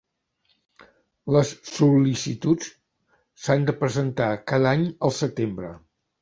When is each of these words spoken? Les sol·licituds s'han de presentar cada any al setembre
Les 1.35 1.51
sol·licituds 1.71 2.71
s'han 3.45 3.69
de 3.69 3.77
presentar 3.83 4.31
cada 4.53 4.73
any 4.79 4.87
al 5.11 5.15
setembre 5.21 5.73